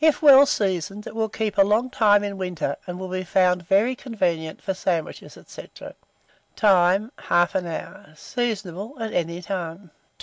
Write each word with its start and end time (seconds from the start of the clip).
If 0.00 0.22
well 0.22 0.46
seasoned, 0.46 1.06
it 1.06 1.14
will 1.14 1.28
keep 1.28 1.58
a 1.58 1.62
long 1.62 1.90
time 1.90 2.24
in 2.24 2.38
winter, 2.38 2.76
and 2.86 2.98
will 2.98 3.10
be 3.10 3.22
found 3.22 3.68
very 3.68 3.94
convenient 3.94 4.62
for 4.62 4.72
sandwiches, 4.72 5.36
&c. 5.46 5.68
Time. 6.56 7.12
1/2 7.18 7.64
hour. 7.66 8.14
Seasonable 8.16 8.94
at 8.98 9.12
any 9.12 9.42
time. 9.42 9.90